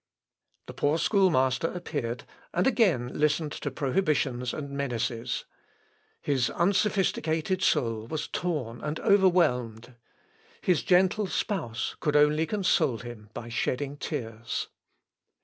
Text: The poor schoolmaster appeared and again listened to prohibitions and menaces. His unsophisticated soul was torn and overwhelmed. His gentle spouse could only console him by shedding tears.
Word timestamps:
The 0.65 0.73
poor 0.73 0.97
schoolmaster 0.97 1.67
appeared 1.71 2.23
and 2.55 2.65
again 2.65 3.09
listened 3.13 3.51
to 3.51 3.69
prohibitions 3.69 4.51
and 4.51 4.71
menaces. 4.71 5.45
His 6.19 6.49
unsophisticated 6.49 7.61
soul 7.61 8.07
was 8.07 8.27
torn 8.27 8.81
and 8.81 8.99
overwhelmed. 9.01 9.93
His 10.59 10.81
gentle 10.81 11.27
spouse 11.27 11.95
could 11.99 12.15
only 12.15 12.47
console 12.47 12.97
him 12.97 13.29
by 13.35 13.49
shedding 13.49 13.95
tears. 13.95 14.69